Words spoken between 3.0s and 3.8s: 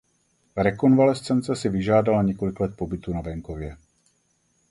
na venkově.